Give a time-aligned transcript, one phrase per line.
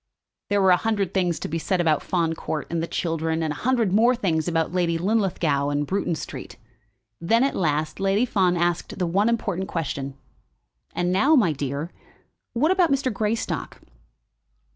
[0.49, 3.53] There were a hundred things to be said about Fawn Court and the children, and
[3.53, 6.57] a hundred more things about Lady Linlithgow and Bruton Street.
[7.19, 10.15] Then, at last, Lady Fawn asked the one important question.
[10.95, 11.91] "And now, my dear,
[12.53, 13.13] what about Mr.
[13.13, 13.79] Greystock?"